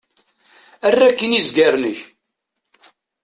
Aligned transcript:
Err 0.87 0.99
akkin 1.07 1.37
izgaren-ik! 1.39 1.99